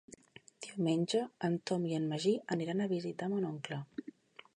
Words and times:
Diumenge 0.65 1.19
en 1.49 1.57
Tom 1.71 1.85
i 1.89 1.93
en 1.97 2.07
Magí 2.13 2.33
aniran 2.57 2.81
a 2.81 2.89
visitar 2.95 3.29
mon 3.35 3.47
oncle. 3.51 3.79